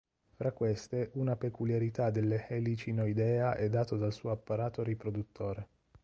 [0.33, 5.67] Fra queste una peculiarità delle Helicinoidea è dato dal suo apparato riproduttore.